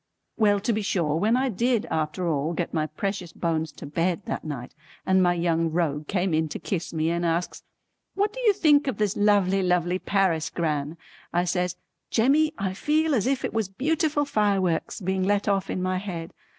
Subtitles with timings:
[0.35, 4.23] Well to be sure when I did after all get my precious bones to bed
[4.25, 4.73] that night,
[5.05, 7.61] and my Young Rogue came in to kiss me and asks
[8.15, 10.97] "What do you think of this lovely lovely Paris, Gran?"
[11.31, 11.75] I says
[12.09, 16.33] "Jemmy I feel as if it was beautiful fireworks being let off in my head."